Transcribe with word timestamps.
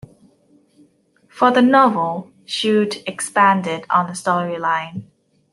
For 1.27 1.51
the 1.51 1.61
novel, 1.61 2.31
Shute 2.45 3.07
expanded 3.07 3.85
on 3.91 4.07
the 4.07 4.13
storyline. 4.13 5.03